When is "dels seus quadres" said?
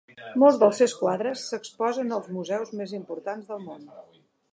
0.61-1.43